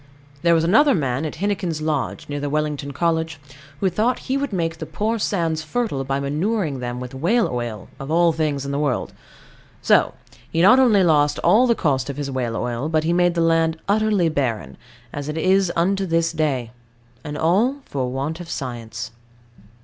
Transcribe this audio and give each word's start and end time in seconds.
There 0.41 0.55
was 0.55 0.63
another 0.63 0.95
man 0.95 1.25
at 1.25 1.35
Hennequin's 1.35 1.79
Lodge, 1.79 2.27
near 2.27 2.39
the 2.39 2.49
Wellington 2.49 2.91
College, 2.91 3.39
who 3.81 3.87
thought 3.91 4.17
he 4.25 4.35
would 4.35 4.51
make 4.51 4.79
the 4.79 4.87
poor 4.87 5.19
sands 5.19 5.61
fertile 5.61 6.03
by 6.03 6.19
manuring 6.19 6.79
them 6.79 6.99
with 6.99 7.13
whale 7.13 7.47
oil, 7.47 7.87
of 7.99 8.09
all 8.09 8.31
things 8.33 8.65
in 8.65 8.71
the 8.71 8.79
world. 8.79 9.13
So 9.79 10.15
he 10.49 10.59
not 10.63 10.79
only 10.79 11.03
lost 11.03 11.37
all 11.43 11.67
the 11.67 11.75
cost 11.75 12.09
of 12.09 12.17
his 12.17 12.31
whale 12.31 12.55
oil, 12.55 12.89
but 12.89 13.05
made 13.05 13.35
the 13.35 13.41
land 13.41 13.77
utterly 13.87 14.27
barren, 14.27 14.75
as 15.13 15.29
it 15.29 15.37
is 15.37 15.71
unto 15.75 16.07
this 16.07 16.31
day; 16.31 16.71
and 17.23 17.37
all 17.37 17.75
for 17.85 18.09
want 18.11 18.39
of 18.39 18.49
science. 18.49 19.11